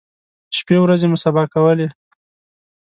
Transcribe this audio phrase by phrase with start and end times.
[0.57, 1.87] شپی ورځې مو سبا کولې.